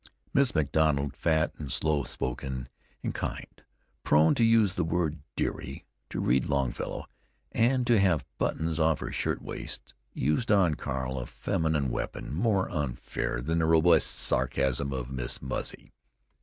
Miss 0.33 0.55
McDonald, 0.55 1.15
fat 1.15 1.53
and 1.59 1.71
slow 1.71 2.01
spoken 2.01 2.69
and 3.03 3.13
kind, 3.13 3.61
prone 4.01 4.33
to 4.33 4.43
use 4.43 4.73
the 4.73 4.83
word 4.83 5.19
"dearie," 5.35 5.85
to 6.09 6.19
read 6.19 6.45
Longfellow, 6.49 7.05
and 7.51 7.85
to 7.85 7.99
have 7.99 8.25
buttons 8.39 8.79
off 8.79 8.97
her 8.99 9.11
shirt 9.11 9.43
waists, 9.43 9.93
used 10.11 10.51
on 10.51 10.73
Carl 10.73 11.19
a 11.19 11.27
feminine 11.27 11.91
weapon 11.91 12.33
more 12.33 12.67
unfair 12.71 13.43
than 13.43 13.59
the 13.59 13.65
robust 13.65 14.07
sarcasm 14.15 14.91
of 14.91 15.11
Miss 15.11 15.39
Muzzy. 15.39 15.93